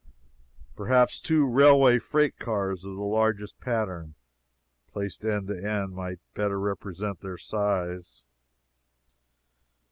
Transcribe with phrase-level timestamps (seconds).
[0.75, 4.15] Perhaps two railway freight cars of the largest pattern,
[4.91, 8.23] placed end to end, might better represent their size.